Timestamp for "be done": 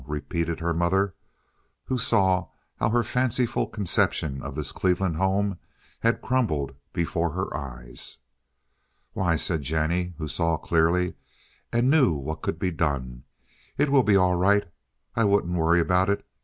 12.57-13.25